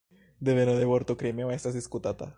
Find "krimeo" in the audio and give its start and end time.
1.21-1.53